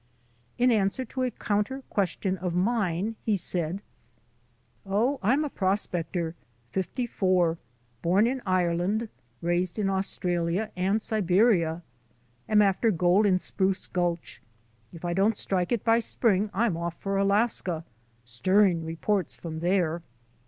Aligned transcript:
In 0.57 0.71
answer 0.71 1.05
to 1.05 1.21
a 1.21 1.29
counter 1.29 1.83
question 1.91 2.35
of 2.39 2.55
mine 2.55 3.17
he 3.23 3.35
said: 3.37 3.83
"Oh, 4.83 5.19
I'm 5.21 5.45
a 5.45 5.49
prospector, 5.51 6.33
fifty 6.71 7.05
four, 7.05 7.59
born 8.01 8.25
in 8.25 8.41
Ire 8.43 8.73
land, 8.75 9.09
raised 9.43 9.77
in 9.77 9.89
Australia 9.91 10.71
and 10.75 10.99
Siberia. 10.99 11.83
Am 12.49 12.63
after 12.63 12.89
gold 12.89 13.25
WINTER 13.25 13.33
MOUNTAINEERING 13.33 13.37
61 13.37 13.69
in 13.69 13.73
Spruce 13.77 13.85
Gulch. 13.93 14.41
If 14.91 15.05
I 15.05 15.13
don't 15.13 15.37
strike 15.37 15.71
it 15.71 15.83
by 15.85 15.99
spring 15.99 16.49
I'm 16.51 16.75
off 16.75 16.95
for 16.99 17.17
Alaska. 17.17 17.85
Stirring 18.25 18.83
reports 18.83 19.35
from 19.35 19.59
there. 19.59 20.01